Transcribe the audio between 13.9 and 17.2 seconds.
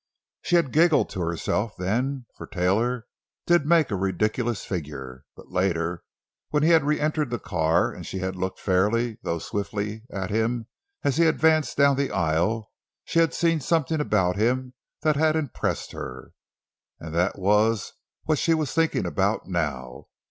about him that had impressed her. And